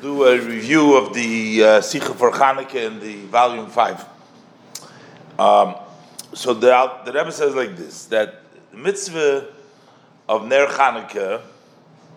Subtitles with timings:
[0.00, 4.04] do a review of the uh, Sikha for Chanukah in the volume 5.
[5.38, 5.74] Um,
[6.34, 9.48] so the, the Rebbe says like this that the mitzvah
[10.28, 11.42] of Ner Chanukah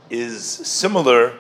[0.10, 1.34] is similar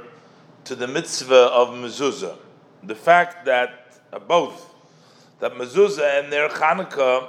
[0.63, 2.37] to the mitzvah of mezuzah.
[2.83, 4.73] The fact that uh, both,
[5.39, 7.27] that mezuzah and Ner Chanukah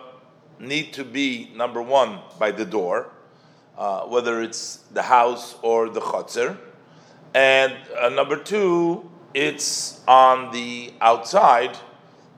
[0.58, 3.10] need to be, number one, by the door,
[3.76, 6.56] uh, whether it's the house or the chutzner
[7.34, 11.76] and uh, number two, it's on the outside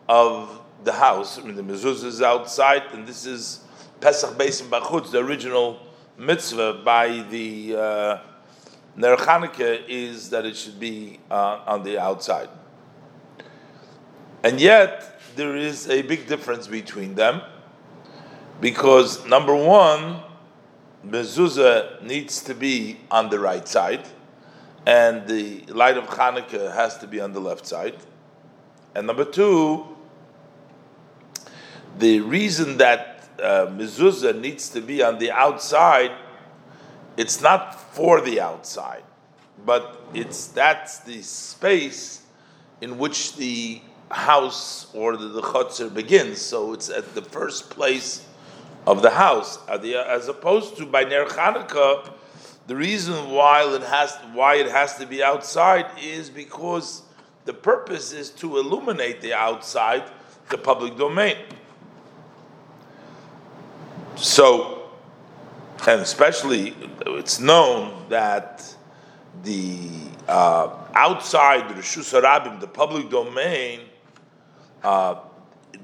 [0.09, 1.39] of the house.
[1.39, 3.65] I mean, the mezuzah is outside, and this is
[4.01, 5.81] Pesach Beisim Bachutz, the original
[6.17, 8.19] mitzvah by the uh,
[8.97, 12.49] Ner Chanukah is that it should be uh, on the outside.
[14.45, 17.41] And yet, there is a big difference between them
[18.61, 20.21] because number one,
[21.05, 24.07] mezuzah needs to be on the right side
[24.87, 27.97] and the light of Hanukkah has to be on the left side.
[28.95, 29.87] And number two,
[31.99, 36.13] the reason that uh, mezuzah needs to be on the outside,
[37.17, 39.05] it's not for the outside,
[39.65, 42.23] but it's that's the space
[42.81, 46.41] in which the house or the, the chutzner begins.
[46.41, 48.27] So it's at the first place
[48.87, 52.13] of the house, as opposed to by Ner Chanukah
[52.67, 57.03] the reason why it has why it has to be outside is because
[57.45, 60.05] the purpose is to illuminate the outside,
[60.49, 61.37] the public domain.
[64.17, 64.91] So,
[65.87, 66.75] and especially
[67.07, 68.75] it's known that
[69.43, 69.79] the
[70.27, 73.81] uh, outside the Rishus Harabim, the public domain,
[74.83, 75.17] uh,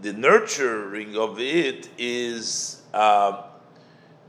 [0.01, 3.43] the nurturing of it is uh,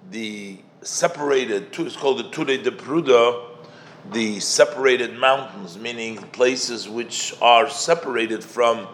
[0.09, 3.47] the separated, it's called the Ture de Pruda,
[4.11, 8.87] the separated mountains, meaning places which are separated from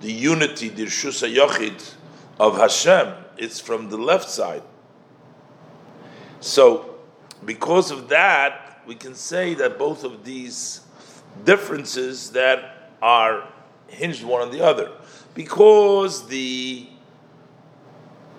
[0.00, 1.94] the unity, the Shusa Yochid
[2.40, 3.12] of Hashem.
[3.36, 4.62] It's from the left side.
[6.40, 6.96] So,
[7.44, 10.80] because of that, we can say that both of these
[11.44, 13.48] differences that are
[13.88, 14.92] hinged one on the other.
[15.34, 16.86] Because the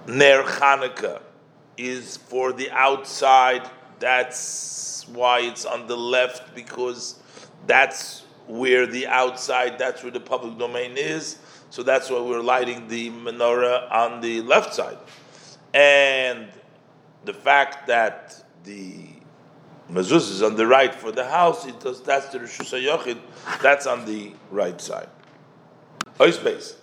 [0.07, 1.21] Ner Chanukah
[1.77, 3.69] is for the outside.
[3.99, 7.19] That's why it's on the left because
[7.67, 11.37] that's where the outside, that's where the public domain is.
[11.69, 14.97] So that's why we're lighting the menorah on the left side.
[15.73, 16.47] And
[17.25, 18.95] the fact that the
[19.91, 23.19] mezuzah is on the right for the house, it does, that's the Rosh Hashanah
[23.61, 25.09] that's on the right side.
[26.19, 26.75] Ois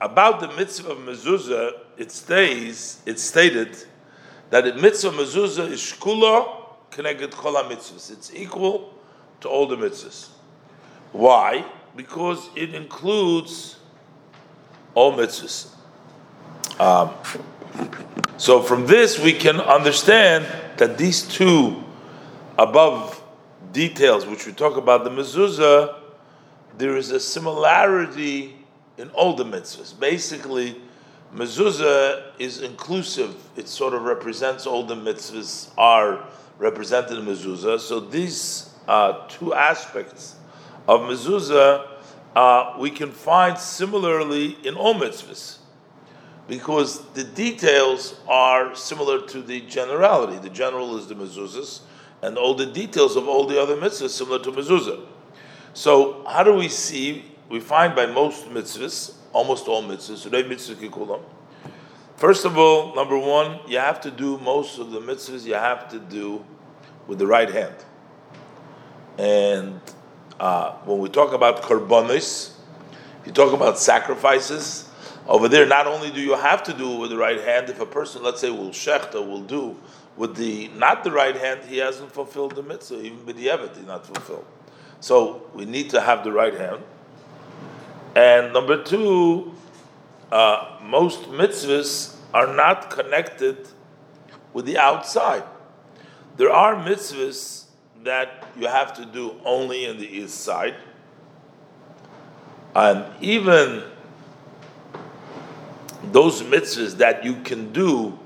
[0.00, 3.76] About the mitzvah of mezuzah, it stays, it's stated
[4.52, 6.46] that the mitzvah mezuzah is shkula
[6.90, 8.12] k'neged kol mitzvahs.
[8.12, 8.92] It's equal
[9.40, 10.28] to all the mitzvahs.
[11.12, 11.64] Why?
[11.96, 13.76] Because it includes
[14.94, 15.70] all mitzvahs.
[16.78, 17.14] Um,
[18.36, 20.46] so from this we can understand
[20.76, 21.82] that these two
[22.58, 23.24] above
[23.72, 25.98] details, which we talk about the mezuzah,
[26.76, 28.54] there is a similarity
[28.98, 29.98] in all the mitzvahs.
[29.98, 30.78] Basically
[31.34, 33.34] Mezuzah is inclusive.
[33.56, 36.24] It sort of represents all the mitzvahs are
[36.58, 37.80] represented in mezuzah.
[37.80, 40.36] So these uh, two aspects
[40.86, 41.88] of mezuzah
[42.34, 45.58] uh, we can find similarly in all mitzvahs,
[46.48, 50.38] because the details are similar to the generality.
[50.38, 51.80] The general is the mezuzahs,
[52.22, 55.04] and all the details of all the other mitzvahs similar to mezuzah.
[55.74, 57.24] So how do we see?
[57.48, 60.26] We find by most mitzvahs almost all mitzvahs.
[60.26, 61.20] mitzvahs
[62.16, 65.88] First of all, number one, you have to do most of the mitzvahs you have
[65.90, 66.44] to do
[67.06, 67.74] with the right hand.
[69.18, 69.80] And
[70.38, 72.52] uh, when we talk about korbanos,
[73.26, 74.88] you talk about sacrifices.
[75.28, 77.80] Over there, not only do you have to do it with the right hand, if
[77.80, 79.76] a person, let's say, will shechta, will do
[80.16, 83.00] with the not the right hand, he hasn't fulfilled the mitzvah.
[83.00, 84.44] Even b'di'evet, he not fulfilled.
[85.00, 86.82] So we need to have the right hand.
[88.14, 89.54] And number two,
[90.30, 93.68] uh, most mitzvahs are not connected
[94.52, 95.44] with the outside.
[96.36, 97.64] There are mitzvahs
[98.04, 100.74] that you have to do only in the east side,
[102.74, 103.84] and even
[106.10, 108.18] those mitzvahs that you can do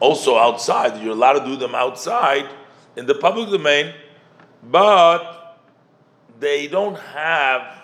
[0.00, 2.48] also outside, you're allowed to do them outside
[2.96, 3.94] in the public domain,
[4.62, 5.58] but
[6.38, 7.83] they don't have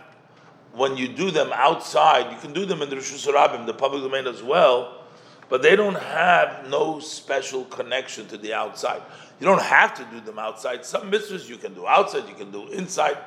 [0.72, 4.02] when you do them outside, you can do them in the Rishus Harabim, the public
[4.02, 5.02] domain as well,
[5.49, 9.02] but they don't have no special connection to the outside.
[9.40, 10.84] You don't have to do them outside.
[10.84, 13.19] Some mitzvahs you can do outside, you can do inside,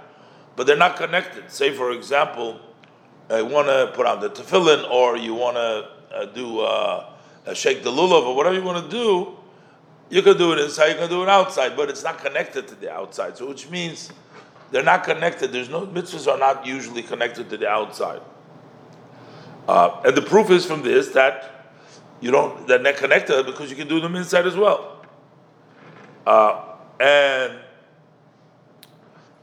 [0.56, 1.52] but they're not connected.
[1.52, 2.60] Say, for example,
[3.30, 7.10] you want to put on the tefillin, or you want to uh, do uh,
[7.54, 9.38] shake the lulav, or whatever you want to do.
[10.10, 12.76] You can do it inside, you can do it outside, but it's not connected to
[12.76, 13.36] the outside.
[13.36, 14.12] So, which means
[14.74, 15.52] they're not connected.
[15.52, 18.22] There's no mitzvahs are not usually connected to the outside.
[19.68, 21.70] Uh, and the proof is from this that
[22.20, 25.06] you don't they're not connected because you can do them inside as well.
[26.26, 27.60] Uh, and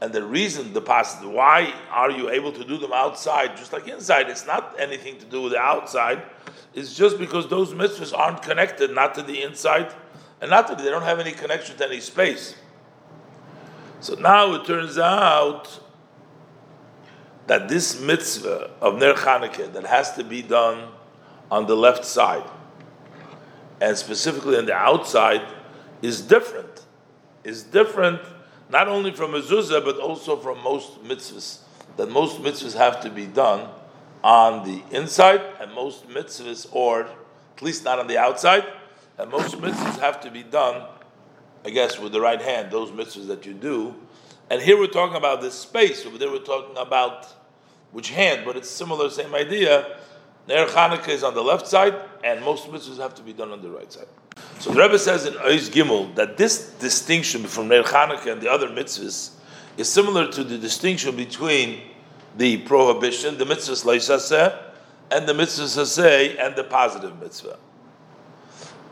[0.01, 3.87] and the reason the past why are you able to do them outside just like
[3.87, 4.29] inside?
[4.29, 6.23] It's not anything to do with the outside.
[6.73, 9.93] It's just because those mitzvahs aren't connected, not to the inside,
[10.41, 12.55] and not that they don't have any connection to any space.
[14.01, 15.79] So now it turns out
[17.45, 20.89] that this mitzvah of Ner Chanukah that has to be done
[21.51, 22.49] on the left side,
[23.79, 25.41] and specifically on the outside,
[26.01, 26.85] is different.
[27.43, 28.21] Is different
[28.71, 31.59] not only from mezuzah but also from most mitzvahs.
[31.97, 33.69] That most mitzvahs have to be done
[34.23, 38.65] on the inside, and most mitzvahs, or at least not on the outside,
[39.19, 40.87] and most mitzvahs have to be done,
[41.65, 42.71] I guess, with the right hand.
[42.71, 43.95] Those mitzvahs that you do,
[44.49, 46.05] and here we're talking about this space.
[46.05, 47.27] Over there we're talking about
[47.91, 49.97] which hand, but it's similar, same idea.
[50.47, 53.61] Ner Chanukah is on the left side, and most mitzvahs have to be done on
[53.61, 54.07] the right side.
[54.59, 58.51] So the Rebbe says in Ois Gimel that this distinction from Ner Chanukah and the
[58.51, 59.31] other mitzvahs
[59.77, 61.81] is similar to the distinction between
[62.37, 64.57] the prohibition, the mitzvahs leisaseh,
[65.11, 67.57] and the mitzvahs saseh, and the positive mitzvah.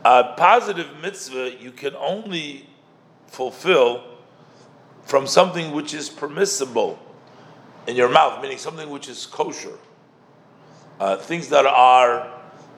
[0.04, 2.66] A positive mitzvah you can only
[3.26, 4.04] fulfill
[5.04, 6.98] from something which is permissible
[7.86, 9.76] in your mouth, meaning something which is kosher.
[10.98, 12.30] Uh, things that are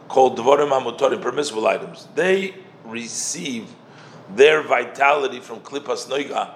[0.08, 2.08] called dvorim hamutorim, permissible items.
[2.14, 2.54] They
[2.84, 3.68] receive
[4.34, 6.54] their vitality from klipas noiga,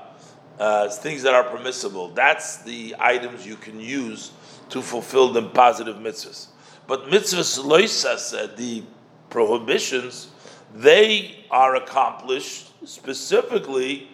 [0.58, 2.08] uh, things that are permissible.
[2.08, 4.32] That's the items you can use
[4.70, 6.48] to fulfill the positive mitzvahs.
[6.86, 8.82] But mitzvahs loisas, uh, the
[9.30, 10.28] prohibitions,
[10.74, 14.08] they are accomplished specifically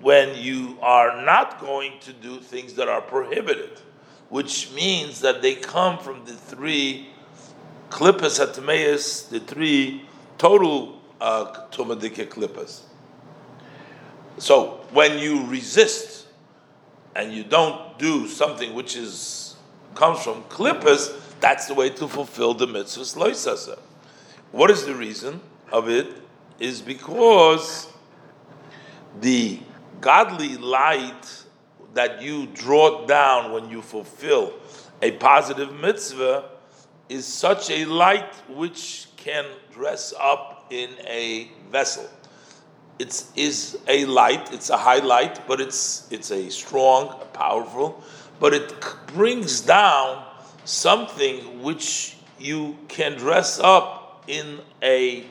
[0.00, 3.78] when you are not going to do things that are prohibited,
[4.28, 7.08] which means that they come from the three
[7.90, 10.04] klippas atmeis, the three
[10.38, 12.82] total uh, tumadike klippas.
[14.38, 16.26] So when you resist
[17.14, 19.56] and you don't do something which is
[19.94, 23.78] comes from klippas, that's the way to fulfill the mitzvahs loisasa.
[24.52, 25.40] What is the reason
[25.72, 26.08] of it?
[26.58, 27.88] Is because
[29.20, 29.58] the
[30.00, 31.44] godly light
[31.94, 34.52] that you draw down when you fulfill
[35.02, 36.44] a positive mitzvah
[37.08, 42.08] is such a light which can dress up in a vessel.
[42.98, 48.02] It is a light, it's a high light, but it's it's a strong, powerful,
[48.38, 48.72] but it
[49.08, 50.24] brings down
[50.64, 55.24] something which you can dress up in a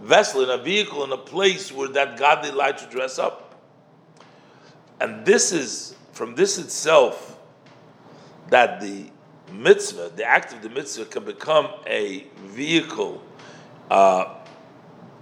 [0.00, 3.60] vessel, in a vehicle, in a place where that godly light should dress up.
[5.00, 7.38] And this is from this itself
[8.50, 9.06] that the
[9.52, 13.22] mitzvah, the act of the mitzvah, can become a vehicle
[13.90, 14.34] uh,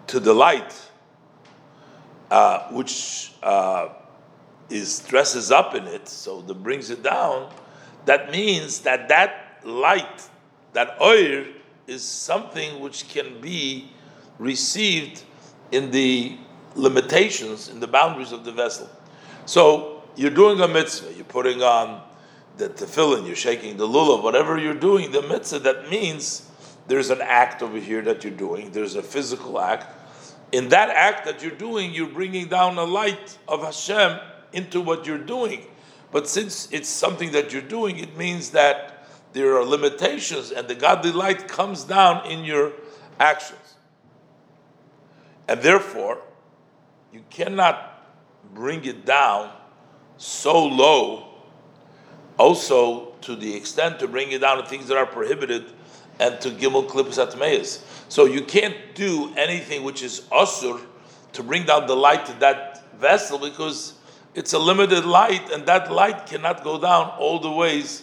[0.07, 0.75] to the light,
[2.31, 3.89] uh, which uh,
[4.71, 7.53] is dresses up in it, so that brings it down.
[8.05, 10.29] That means that that light,
[10.73, 11.45] that oil,
[11.87, 13.91] is something which can be
[14.39, 15.23] received
[15.71, 16.37] in the
[16.75, 18.89] limitations, in the boundaries of the vessel.
[19.47, 22.03] So you're doing a mitzvah, you're putting on
[22.57, 26.49] the tefillin, you're shaking the lulav, whatever you're doing, the mitzvah, that means
[26.87, 29.87] there's an act over here that you're doing, there's a physical act.
[30.53, 34.19] In that act that you're doing, you're bringing down a light of Hashem
[34.53, 35.67] into what you're doing.
[36.11, 40.75] But since it's something that you're doing, it means that there are limitations and the
[40.75, 42.73] godly light comes down in your
[43.19, 43.59] actions.
[45.49, 46.23] And therefore,
[47.13, 48.03] you cannot
[48.55, 49.53] bring it down
[50.17, 51.29] so low,
[52.39, 55.65] also to the extent to bring it down to things that are prohibited
[56.21, 57.83] and to gimel klippus atmeis.
[58.09, 60.81] So you can't do anything which is asur
[61.33, 63.95] to bring down the light to that vessel because
[64.35, 68.03] it's a limited light and that light cannot go down all the ways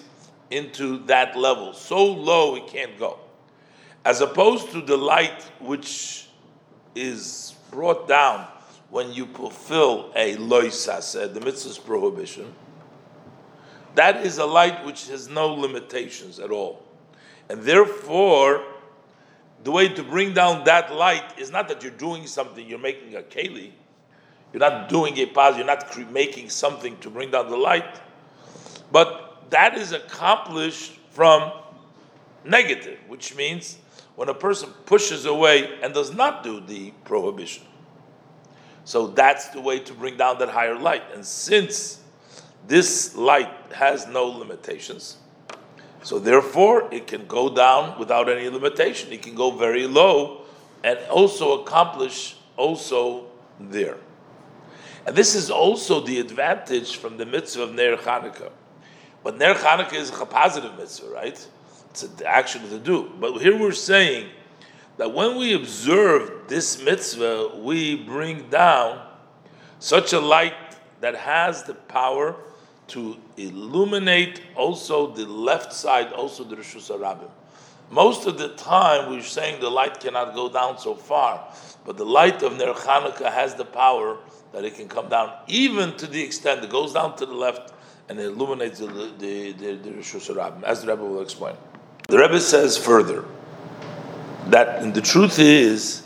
[0.52, 1.74] into that level.
[1.74, 3.20] So low it can't go.
[4.04, 6.29] As opposed to the light which
[6.96, 8.48] is brought down
[8.90, 12.54] when you fulfill a loisase, the mitzvah's prohibition,
[13.96, 16.84] that is a light which has no limitations at all.
[17.50, 18.64] And therefore,
[19.64, 23.16] the way to bring down that light is not that you're doing something, you're making
[23.16, 23.72] a keli,
[24.54, 28.00] you're not doing a paz, you're not making something to bring down the light.
[28.92, 31.52] But that is accomplished from
[32.44, 33.78] negative, which means
[34.20, 37.64] when a person pushes away and does not do the prohibition.
[38.84, 41.04] So that's the way to bring down that higher light.
[41.14, 42.02] And since
[42.68, 45.20] this light has no limitations,
[46.04, 49.14] so therefore it can go down without any limitation.
[49.14, 50.42] It can go very low
[50.84, 54.00] and also accomplish also there.
[55.08, 58.52] And this is also the advantage from the mitzvah of Ner Chanukah.
[59.24, 61.48] But Ner Chanukah is a positive mitzvah, right?
[61.92, 63.12] It's an action to do.
[63.20, 64.30] But here we're saying
[64.98, 69.06] that when we observe this mitzvah, we bring down
[69.80, 70.54] such a light
[71.02, 72.36] that has the power
[72.88, 77.30] to illuminate also the left side, also the Rishus Harabim.
[77.92, 81.48] Most of the time, we're saying the light cannot go down so far,
[81.86, 84.18] but the light of Ner Chanukah has the power
[84.52, 87.74] that it can come down even to the extent it goes down to the left
[88.10, 91.56] and illuminates the, the, the, the Rishus Harabim, as the Rebbe will explain.
[92.10, 93.24] The Rebbe says further
[94.48, 96.02] that the truth is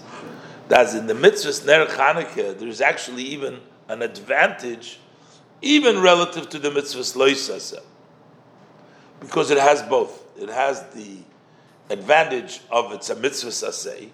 [0.67, 4.99] that in the mitzvahs Ner Chanukah, there's actually even an advantage,
[5.61, 7.79] even relative to the mitzvahs Loisasa,
[9.21, 10.25] because it has both.
[10.37, 11.19] It has the
[11.89, 14.09] advantage of it's a mitzvah saseh,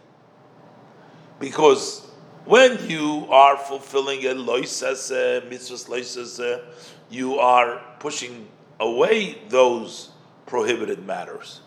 [1.39, 2.05] because
[2.45, 6.61] when you are fulfilling a loisase, mitzvah loisase,
[7.09, 8.47] you are pushing
[8.79, 10.11] away those
[10.45, 11.61] prohibited matters.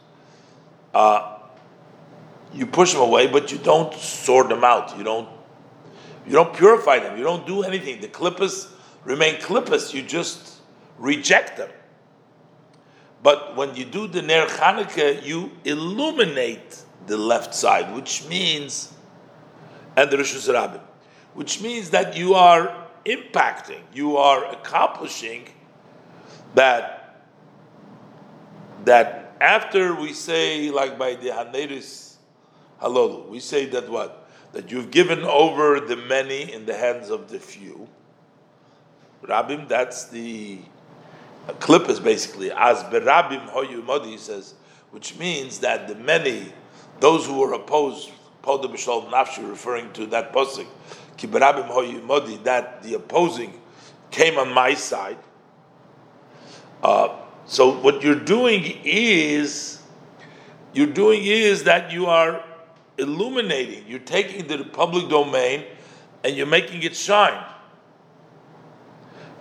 [0.94, 1.38] Uh,
[2.52, 4.96] you push them away, but you don't sort them out.
[4.96, 5.28] You don't
[6.26, 7.16] you don't purify them.
[7.18, 8.00] You don't do anything.
[8.00, 8.68] The clippers
[9.04, 9.92] remain clippers.
[9.92, 10.60] You just
[10.98, 11.70] reject them.
[13.22, 18.92] But when you do the Ner Chanukah, you illuminate the left side, which means,
[19.96, 20.80] and the Rishus Rabbim,
[21.34, 25.48] which means that you are impacting, you are accomplishing
[26.54, 27.24] that,
[28.84, 32.14] that after we say, like by the Haneris
[32.80, 34.28] Halolu, we say that what?
[34.52, 37.88] That you've given over the many in the hands of the few.
[39.24, 40.58] Rabbim, that's the
[41.58, 44.54] clip is basically as berabim hoyu modi says,
[44.92, 46.52] which means that the many,
[47.00, 48.10] those who were opposed,
[48.44, 50.68] poda b'shalom nafshi, referring to that posik,
[51.16, 53.60] ki berabim hoyu modi, that the opposing
[54.12, 55.18] came on my side.
[56.82, 59.82] Uh, so what you're doing is,
[60.72, 62.44] you're doing is that you are
[62.98, 63.84] illuminating.
[63.88, 65.64] You're taking the public domain
[66.24, 67.44] and you're making it shine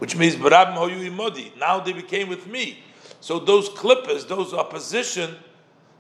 [0.02, 0.36] which means.
[0.36, 2.80] Now they became with me.
[3.20, 5.36] So those clippers, those opposition,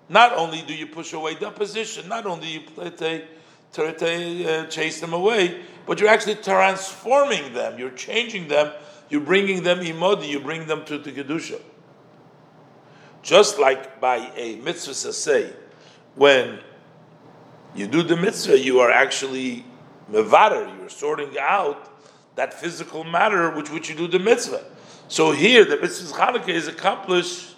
[0.09, 2.61] not only do you push away the opposition, not only you
[3.77, 7.77] uh, chase them away, but you're actually transforming them.
[7.77, 8.73] You're changing them.
[9.11, 10.29] You're bringing them imodi.
[10.29, 11.61] You bring them to the kedusha.
[13.21, 15.53] Just like by a mitzvah say,
[16.15, 16.59] when
[17.75, 19.65] you do the mitzvah, you are actually
[20.11, 20.77] mevarer.
[20.79, 21.89] You're sorting out
[22.35, 24.63] that physical matter which which you do the mitzvah.
[25.07, 27.55] So here the mitzvah Chanukah is accomplished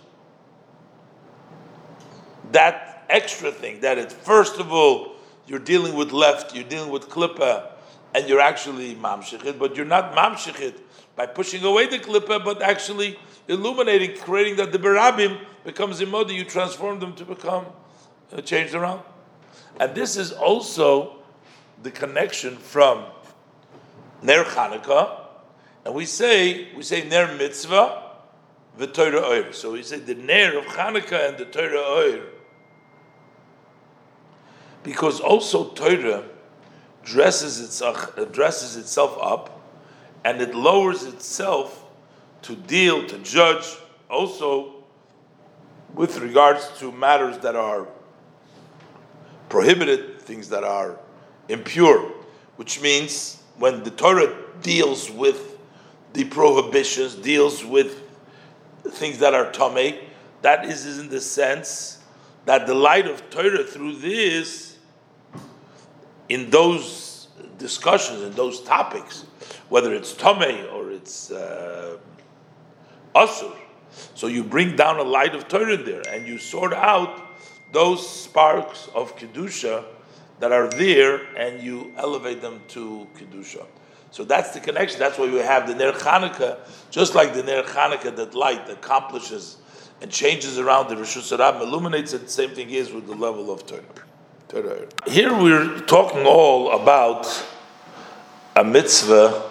[2.51, 5.15] that extra thing that it first of all
[5.45, 7.72] you're dealing with left, you're dealing with klippa,
[8.13, 10.79] and you're actually mamshechit, but you're not mamshechit
[11.15, 16.43] by pushing away the klippa, but actually illuminating, creating that the berabim becomes imodi, you
[16.43, 17.65] transform them to become
[18.31, 19.01] uh, changed around.
[19.79, 21.17] And this is also
[21.81, 23.05] the connection from
[24.21, 25.19] Ner Chanukah,
[25.85, 28.03] and we say we say Ner Mitzvah,
[28.77, 29.53] the Torah Oir.
[29.53, 32.21] So we say the Ner of Chanukah and the Torah Oir,
[34.83, 36.23] because also Torah
[37.03, 39.61] dresses itself dresses itself up,
[40.23, 41.85] and it lowers itself
[42.43, 43.77] to deal to judge
[44.09, 44.73] also
[45.93, 47.87] with regards to matters that are
[49.49, 50.97] prohibited, things that are
[51.49, 52.11] impure,
[52.55, 55.57] which means when the Torah deals with
[56.13, 58.01] the prohibitions, deals with
[58.87, 59.97] things that are tame,
[60.41, 61.99] that is in the sense
[62.45, 64.72] that the light of Torah through this,
[66.29, 67.27] in those
[67.57, 69.25] discussions, in those topics,
[69.69, 71.97] whether it's tame or it's uh,
[73.15, 73.55] asur,
[74.15, 77.21] so you bring down a light of Torah there, and you sort out
[77.71, 79.83] those sparks of kedusha
[80.39, 83.65] that are there and you elevate them to Kedusha.
[84.11, 84.99] So that's the connection.
[84.99, 86.59] That's why we have the Ner Chanukah,
[86.91, 89.57] just like the Ner Chanukah, that light accomplishes
[90.01, 92.23] and changes around the Rishus Harabim, illuminates it.
[92.23, 93.81] The same thing is with the level of Torah.
[94.53, 97.25] Here we're talking all about
[98.55, 99.49] a mitzvah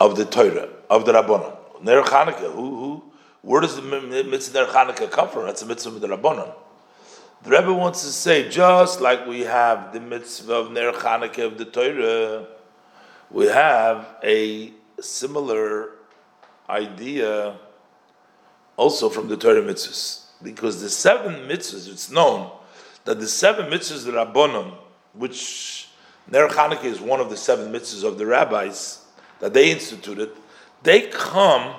[0.00, 1.84] of the Torah, of the Rabbanon.
[1.84, 2.52] Ner Chanukah.
[2.52, 3.04] Who, who,
[3.42, 5.44] where does the mitzvah Ner Chanukah come from?
[5.44, 6.52] That's a mitzvah of the Rabbanon.
[7.44, 11.58] The Rebbe wants to say, just like we have the mitzvah of Ner Chanukah of
[11.58, 12.48] the Torah,
[13.30, 15.90] we have a similar
[16.68, 17.56] idea
[18.76, 20.24] also from the Torah mitzvahs.
[20.42, 22.50] Because the seven mitzvahs, it's known
[23.06, 24.74] that the seven mitzvahs, the Rabbonim,
[25.14, 25.88] which
[26.30, 29.04] Ner Chanukah is one of the seven mitzvahs of the rabbis
[29.40, 30.30] that they instituted,
[30.82, 31.76] they come,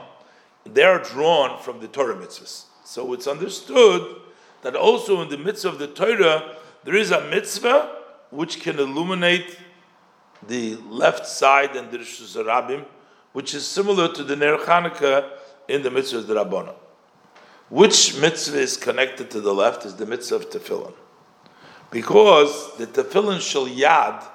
[0.66, 2.64] they are drawn from the Torah mitzvahs.
[2.86, 4.22] So it's understood
[4.62, 6.56] that also in the mitzvah of the Torah,
[6.86, 7.94] there is a mitzvah
[8.32, 9.58] which can illuminate
[10.48, 12.86] the left side and the Rishus Rabim,
[13.34, 15.30] which is similar to the Ner Chanukah
[15.68, 16.76] in the mitzvah of the Rabbonim.
[17.70, 20.94] Which mitzvah is connected to the left is the mitzvah of tefillin.
[21.92, 24.26] Because the tefillin shel yad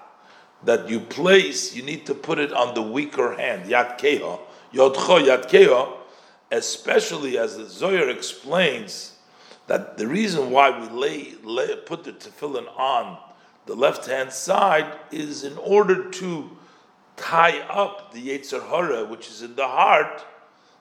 [0.65, 4.39] that you place, you need to put it on the weaker hand, yad keha,
[4.73, 5.93] yodcho yad keha,
[6.51, 9.17] especially as the Zohar explains
[9.67, 13.19] that the reason why we lay, lay put the tefillin on
[13.67, 16.51] the left hand side is in order to
[17.17, 20.25] tie up the Yetzer Hara, which is in the heart,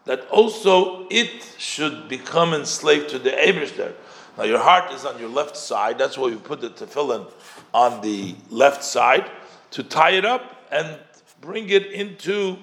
[0.06, 3.94] that also it should become enslaved to the Ebershter.
[4.42, 6.00] Now your heart is on your left side.
[6.00, 7.32] That's why we put the tefillin
[7.76, 9.30] on the left side
[9.70, 10.98] to tie it up and
[11.42, 12.58] bring it into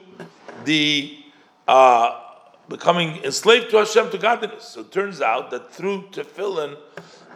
[0.64, 1.16] the
[1.68, 2.20] uh,
[2.68, 4.64] becoming enslaved to Hashem to godliness.
[4.64, 6.76] So it turns out that through tefillin,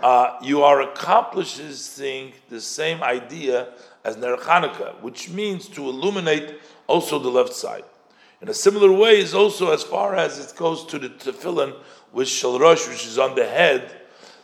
[0.03, 3.69] uh, you are accomplishing the same idea
[4.03, 6.59] as Ner Chanukah, which means to illuminate
[6.89, 7.85] also the left side.
[8.41, 11.77] In a similar way, is also as far as it goes to the tefillin
[12.13, 14.01] with shalrosh, which is on the head,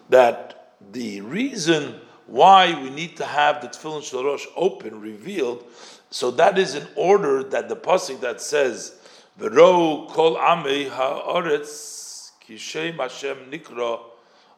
[0.09, 5.65] that the reason why we need to have the tefillin shalrosh open, revealed,
[6.11, 8.95] so that is in order that the pasuk that says,
[9.39, 14.01] "V'ro kol amei haaretz kishem Hashem nikra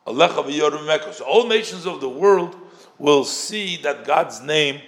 [0.06, 2.56] alecha v'yorim So all nations of the world
[2.98, 4.80] will see that God's name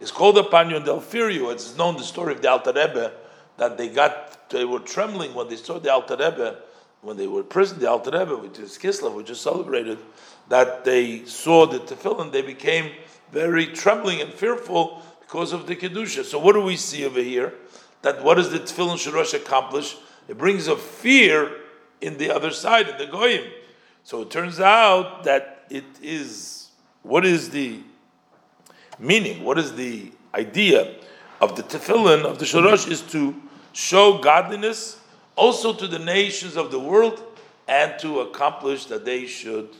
[0.00, 1.50] is called upon you and they'll fear you.
[1.50, 3.12] It's known the story of the Alter Rebbe
[3.58, 6.56] that they got, they were trembling when they saw the Alter Rebbe,
[7.02, 9.98] when they were in prison, the Alter Rebbe, which is Kislev, which is celebrated,
[10.48, 12.92] that they saw the tefillin, they became
[13.32, 16.24] very trembling and fearful because of the Kedusha.
[16.24, 17.54] So what do we see over here?
[18.02, 19.96] That what does the tefillin Shorosh accomplish?
[20.28, 21.56] It brings a fear
[22.00, 23.44] in the other side, in the Goyim.
[24.04, 26.70] So it turns out that it is,
[27.02, 27.80] what is the
[28.98, 29.44] meaning?
[29.44, 30.96] What is the idea
[31.40, 33.34] of the tefillin, of the Shorosh, is to
[33.72, 34.99] show godliness
[35.40, 37.22] also to the nations of the world
[37.66, 39.70] and to accomplish that they should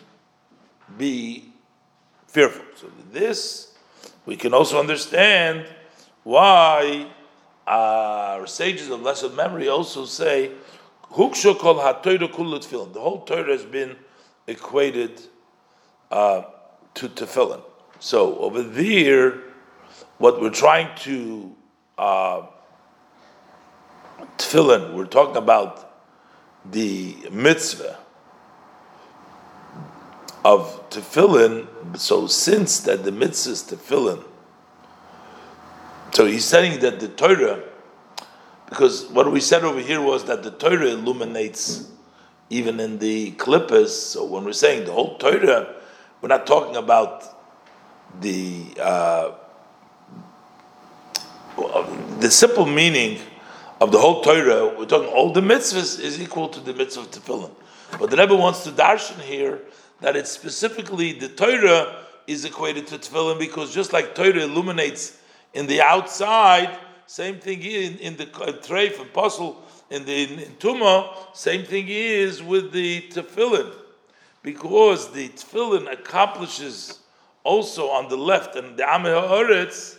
[0.96, 1.53] be
[2.27, 2.64] fearful.
[2.77, 3.75] So this
[4.25, 5.66] we can also understand
[6.23, 7.07] why
[7.66, 10.53] our sages of blessed memory also say
[11.12, 12.92] Huksho kol tefillin.
[12.94, 13.96] The whole Torah has been
[14.46, 15.20] equated
[16.11, 16.44] uh,
[16.94, 17.62] to tefillin.
[17.99, 19.40] So over there,
[20.16, 21.55] what we're trying to
[21.99, 22.46] uh,
[24.39, 25.93] tefillin, we're talking about
[26.71, 27.99] the mitzvah
[30.45, 31.67] of tefillin.
[31.97, 34.25] So since that the mitzvah is tefillin,
[36.13, 37.63] so he's saying that the Torah,
[38.69, 41.89] because what we said over here was that the Torah illuminates
[42.51, 43.89] even in the klippas.
[43.89, 45.77] So when we're saying the whole Torah,
[46.21, 47.25] we're not talking about
[48.21, 49.33] the uh,
[52.19, 53.21] the simple meaning
[53.81, 57.11] of the whole Torah, we're talking all the mitzvahs is equal to the mitzvah of
[57.11, 57.51] tefillin.
[57.99, 59.61] But the Rebbe wants to darshan here
[60.01, 65.19] that it's specifically the Torah is equated to tefillin because just like Torah illuminates
[65.55, 69.57] in the outside, same thing in, in the uh, treif and posul
[69.88, 73.73] in the in, in Tuma, same thing is with the tefillin.
[74.43, 76.99] Because the tefillin accomplishes
[77.45, 79.97] also on the left and the Ameh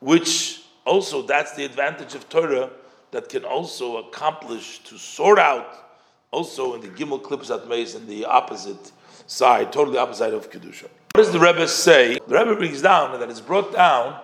[0.00, 2.70] which also that's the advantage of Torah
[3.16, 5.88] that can also accomplish to sort out
[6.30, 8.92] also in the Gimel Klippus Atmeis in the opposite
[9.26, 10.82] side, totally opposite of Kedusha.
[11.14, 12.18] What does the Rebbe say?
[12.28, 14.20] The Rebbe brings down that it's brought down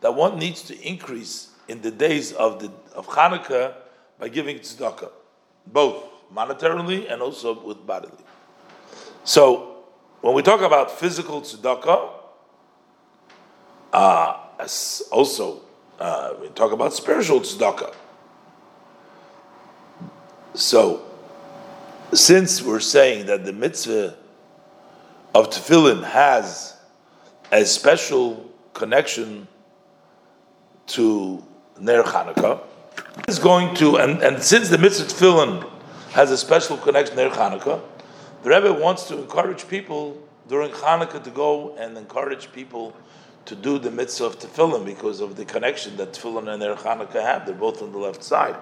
[0.00, 3.74] that one needs to increase in the days of the of Hanukkah
[4.20, 5.10] by giving tzedakah,
[5.66, 8.24] both monetarily and also with bodily.
[9.24, 9.78] So
[10.20, 12.12] when we talk about physical tzedakah,
[13.92, 14.36] uh,
[15.10, 15.62] also
[15.98, 17.92] uh, we talk about spiritual tzedakah.
[20.56, 21.02] So,
[22.14, 24.16] since we're saying that the mitzvah
[25.34, 26.78] of tefillin has
[27.52, 29.48] a special connection
[30.86, 31.44] to
[31.78, 32.60] Ner Chanukah,
[33.28, 35.70] is going to, and, and since the mitzvah of tefillin
[36.12, 37.82] has a special connection to Ner Hanukkah,
[38.42, 40.16] the Rebbe wants to encourage people
[40.48, 42.96] during Hanukkah to go and encourage people
[43.44, 47.20] to do the mitzvah of tefillin because of the connection that tefillin and Ner Hanukkah
[47.20, 47.44] have.
[47.44, 48.56] They're both on the left side.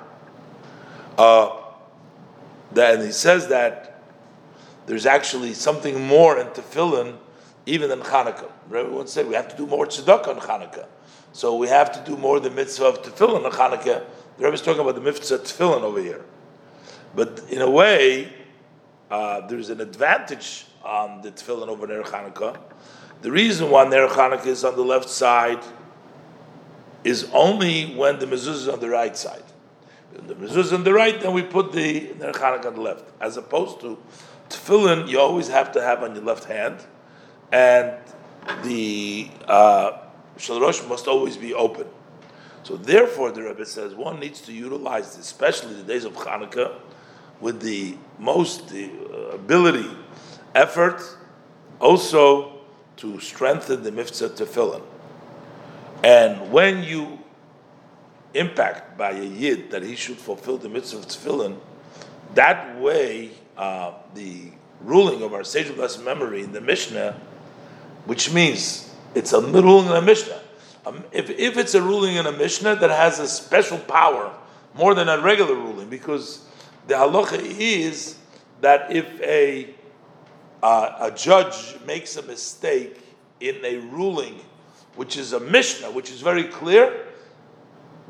[1.16, 1.60] Uh,
[2.74, 4.02] that, and he says that
[4.86, 7.16] there's actually something more in tefillin
[7.66, 8.50] even than Hanukkah.
[8.90, 10.86] Once said we have to do more tzedakah on Hanukkah.
[11.32, 14.04] So we have to do more the mitzvah of tefillin on Hanukkah.
[14.36, 16.24] The Rebbe is talking about the mitzvah of tefillin over here.
[17.14, 18.32] But in a way,
[19.10, 22.58] uh, there's an advantage on the tefillin over Ner Chanukah.
[23.22, 25.62] The reason why Ner Chanukah is on the left side
[27.04, 29.42] is only when the mezuzah is on the right side.
[30.14, 33.04] The mezuzah on the right, then we put the Ner Chanukah on the left.
[33.20, 33.98] As opposed to
[34.48, 36.78] tefillin, you always have to have on your left hand,
[37.50, 37.94] and
[38.62, 39.98] the uh,
[40.88, 41.86] must always be open.
[42.62, 46.80] So therefore, the Rebbe says one needs to utilize, especially the days of Hanukkah,
[47.40, 49.90] with the most the, uh, ability,
[50.54, 51.02] effort,
[51.80, 52.60] also
[52.96, 54.82] to strengthen the mitzvah tefillin.
[56.02, 57.23] And when you
[58.34, 61.56] impact by a yid that he should fulfill the mitzvah of tefillin,
[62.34, 67.18] that way uh, the ruling of our sage of blessed memory in the Mishnah,
[68.06, 70.40] which means it's a ruling in a Mishnah.
[70.86, 74.34] Um, if, if it's a ruling in a Mishnah that has a special power
[74.74, 76.46] more than a regular ruling, because
[76.88, 78.18] the halacha is
[78.60, 79.74] that if a
[80.64, 82.98] uh, a judge makes a mistake
[83.40, 84.40] in a ruling,
[84.96, 87.03] which is a mishnah, which is very clear,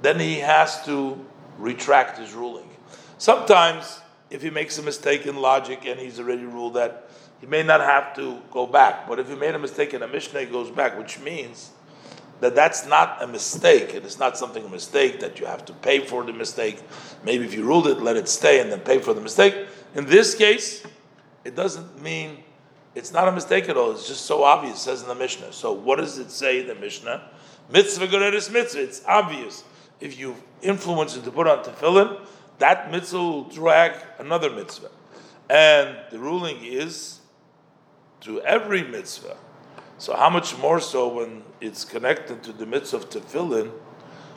[0.05, 1.19] then he has to
[1.59, 2.69] retract his ruling.
[3.19, 7.09] Sometimes, if he makes a mistake in logic and he's already ruled that,
[7.41, 9.09] he may not have to go back.
[9.09, 11.71] But if he made a mistake in a mishnah, he goes back, which means
[12.41, 13.91] that that's not a mistake.
[13.91, 16.83] and It is not something a mistake that you have to pay for the mistake.
[17.25, 19.55] Maybe if you ruled it, let it stay and then pay for the mistake.
[19.95, 20.85] In this case,
[21.45, 22.43] it doesn't mean
[22.95, 23.93] it's not a mistake at all.
[23.93, 25.53] It's just so obvious, says in the Mishnah.
[25.53, 27.23] So what does it say in the Mishnah?
[27.71, 28.83] Mitzvah goreres mitzvah.
[28.83, 29.65] It's obvious.
[30.05, 32.21] If you influence it to put on tefillin,
[32.59, 34.91] that mitzvah will drag another mitzvah.
[35.51, 37.21] And the ruling is
[38.21, 39.37] to every mitzvah
[39.99, 43.71] so how much more so when it's connected to the mitzvah of tefillin,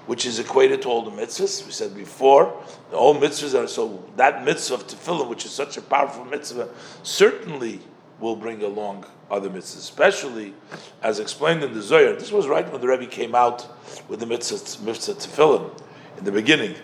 [0.05, 1.65] which is equated to all the mitzvahs?
[1.65, 5.75] We said before, the whole mitzvahs are so that mitzvah of tefillin, which is such
[5.77, 6.69] a powerful mitzvah,
[7.03, 7.81] certainly
[8.19, 10.53] will bring along other mitzvahs, especially
[11.01, 12.13] as explained in the Zohar.
[12.13, 13.67] This was right when the Rebbe came out
[14.07, 15.81] with the mitzvah, mitzvah tefillin
[16.17, 16.75] in the beginning.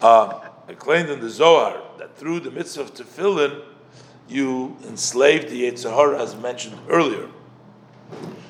[0.00, 3.62] Uh, explained in the Zohar that through the mitzvah of tefillin,
[4.28, 7.28] you enslaved the Yetzer Hara, as mentioned earlier.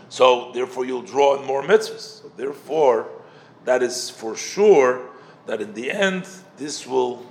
[0.09, 2.23] So therefore, you'll draw in more mitzvahs.
[2.23, 3.09] So therefore,
[3.65, 5.09] that is for sure
[5.47, 7.27] that in the end, this will,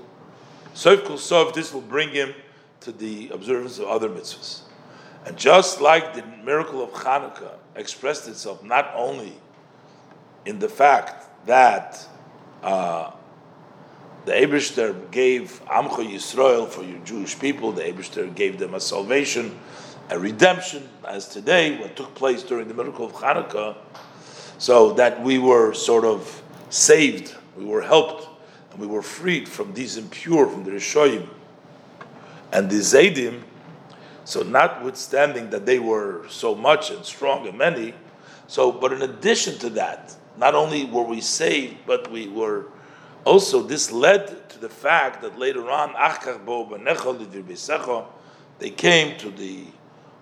[0.73, 2.33] Sof Kul this will bring him
[2.81, 4.61] to the observance of other mitzvahs.
[5.25, 9.33] And just like the miracle of Hanukkah expressed itself not only
[10.45, 12.07] in the fact that
[12.63, 13.11] uh,
[14.25, 19.57] the Eberster gave Amcha Yisrael for your Jewish people, the Eberster gave them a salvation
[20.11, 23.77] a redemption, as today, what took place during the miracle of Hanukkah,
[24.57, 28.27] so that we were sort of saved, we were helped,
[28.71, 31.27] and we were freed from these impure, from the Rishoyim
[32.51, 33.41] and the Zaydim.
[34.23, 37.93] So, notwithstanding that they were so much and strong and many,
[38.47, 42.65] so, but in addition to that, not only were we saved, but we were
[43.23, 45.93] also, this led to the fact that later on,
[48.59, 49.63] they came to the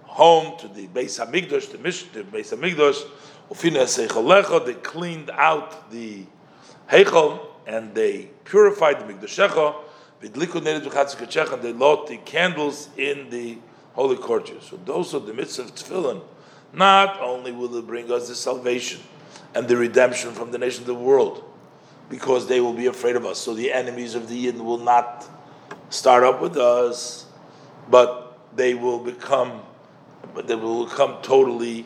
[0.04, 3.06] home to the Beis Hamikdash, the Mish, the Beis Hamikdash,
[4.66, 6.26] they cleaned out the
[6.90, 9.76] Heichel and they purified the Mikdashecha,
[10.22, 10.34] and
[11.64, 13.58] they lit the candles in the
[14.00, 14.64] holy courtyard.
[14.64, 16.22] So those are the mitzvah of tefillin.
[16.74, 19.02] Not only will it bring us the salvation
[19.54, 21.44] and the redemption from the nation of the world,
[22.10, 23.40] because they will be afraid of us.
[23.40, 25.26] So the enemies of the Yidden will not
[25.90, 27.26] start up with us,
[27.90, 29.64] but they will become
[30.34, 31.86] but they will become totally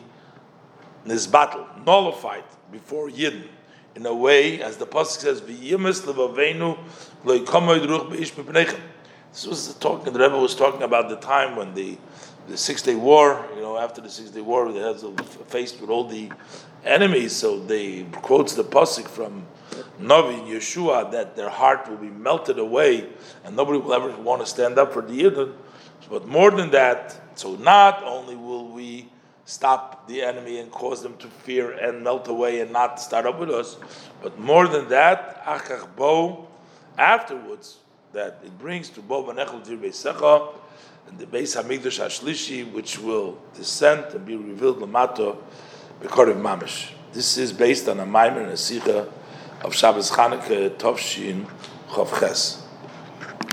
[1.06, 3.48] nizbatel, nullified before Yidden.
[3.94, 6.76] In a way, as the pasuk says, "V'yimis levavenu
[7.24, 8.80] loikamoid ruch beish mipnechem."
[9.34, 10.12] This was the talking.
[10.12, 11.98] The Rebbe was talking about the time when the
[12.46, 13.44] the Six Day War.
[13.56, 15.00] You know, after the Six Day War, they had
[15.48, 16.30] faced with all the
[16.84, 17.34] enemies.
[17.34, 19.44] So they quotes the pasuk from
[19.98, 23.08] and Yeshua that their heart will be melted away,
[23.42, 25.52] and nobody will ever want to stand up for the Yidden.
[26.08, 29.10] But more than that, so not only will we
[29.46, 33.40] stop the enemy and cause them to fear and melt away and not start up
[33.40, 33.78] with us,
[34.22, 36.46] but more than that, achach bo
[36.96, 37.78] afterwards
[38.14, 40.54] that it brings to Bo Banechel Dir Beisecha
[41.08, 45.36] and the Beis Hamikdash Hashlishi, which will descend and be revealed Lamato
[46.00, 46.90] Bekorev Mamish.
[47.12, 49.12] This is based on a Maimer and a Sikha
[49.62, 51.46] of Shabbos Chanukah Tovshin
[51.88, 52.63] Chavches.